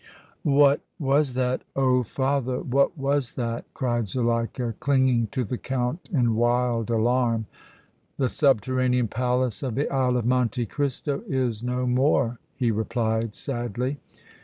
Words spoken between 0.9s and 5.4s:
was that, oh! father, what was that?" cried Zuleika, clinging